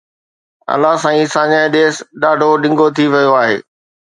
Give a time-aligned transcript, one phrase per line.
[0.75, 1.95] الله سائين ساڃاهہ ڏيس
[2.25, 3.57] ڏاڍو ڊنگو ٿي ويو آهي